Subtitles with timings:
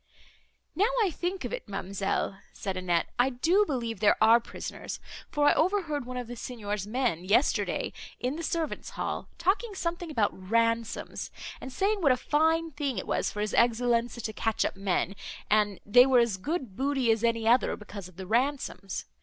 [0.75, 5.47] "Now I think of it, ma'amselle," said Annette, "I do believe there are prisoners, for
[5.47, 10.33] I overheard one of the Signor's men, yesterday, in the servants hall, talking something about
[10.35, 11.29] ransoms,
[11.61, 15.15] and saying what a fine thing it was for his Excellenza to catch up men,
[15.51, 19.05] and they were as good booty as any other, because of the ransoms.